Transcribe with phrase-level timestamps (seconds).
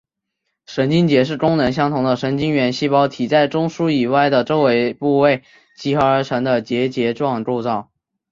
[0.65, 5.43] 神经节是功能相同的神经元细胞体在中枢以外的周围部位
[5.77, 7.91] 集合而成的结节状构造。